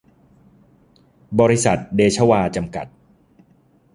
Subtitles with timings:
[1.39, 2.87] บริษัท เดชวา จำกัด